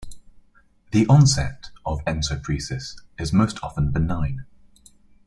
[0.93, 4.47] The onset of encopresis is most often benign.